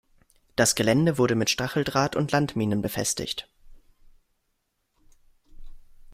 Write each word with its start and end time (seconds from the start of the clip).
Das 0.55 0.73
Gelände 0.73 1.19
wurde 1.19 1.35
mit 1.35 1.51
Stacheldraht 1.51 2.15
und 2.15 2.31
Landminen 2.31 2.81
befestigt. 2.81 3.47